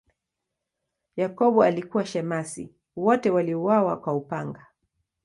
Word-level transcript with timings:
Yakobo 1.15 1.63
alikuwa 1.63 2.05
shemasi, 2.05 2.73
wote 2.95 3.29
waliuawa 3.29 3.99
kwa 3.99 4.13
upanga. 4.13 4.67